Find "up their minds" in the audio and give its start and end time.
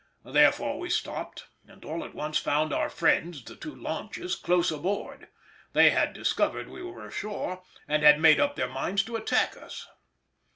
8.39-9.03